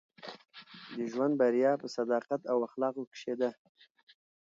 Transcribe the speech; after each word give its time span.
د 0.95 0.97
ژوند 1.11 1.33
بریا 1.41 1.71
په 1.81 1.87
صداقت 1.97 2.41
او 2.51 2.57
اخلاقو 2.67 3.09
کښي 3.11 3.33
ده. 3.41 3.49